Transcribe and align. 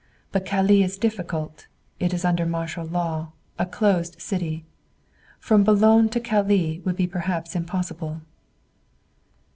"But 0.31 0.45
Calais 0.45 0.81
is 0.81 0.97
difficult. 0.97 1.67
It 1.99 2.11
is 2.11 2.25
under 2.25 2.43
martial 2.43 2.83
law 2.85 3.33
a 3.59 3.67
closed 3.67 4.19
city. 4.19 4.65
From 5.39 5.63
Boulogne 5.63 6.09
to 6.09 6.19
Calais 6.19 6.81
would 6.83 6.95
be 6.95 7.05
perhaps 7.05 7.55
impossible." 7.55 8.21